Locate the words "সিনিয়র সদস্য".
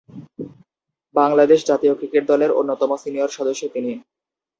2.97-3.63